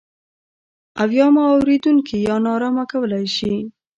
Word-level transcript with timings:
او 1.01 1.09
یا 1.17 1.27
مو 1.33 1.43
اورېدونکي 1.53 2.17
نا 2.43 2.51
ارامه 2.55 2.83
کولای 2.91 3.25
شي. 3.35 3.53